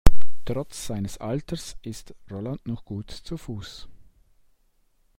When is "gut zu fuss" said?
2.85-3.87